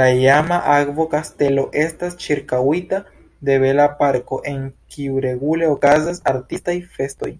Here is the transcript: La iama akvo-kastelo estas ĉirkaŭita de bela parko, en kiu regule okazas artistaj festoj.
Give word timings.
La 0.00 0.08
iama 0.16 0.58
akvo-kastelo 0.72 1.64
estas 1.84 2.18
ĉirkaŭita 2.26 3.00
de 3.50 3.58
bela 3.66 3.90
parko, 4.04 4.44
en 4.54 4.62
kiu 4.96 5.26
regule 5.30 5.76
okazas 5.78 6.26
artistaj 6.36 6.82
festoj. 7.00 7.38